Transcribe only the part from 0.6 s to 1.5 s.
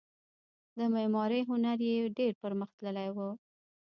د معمارۍ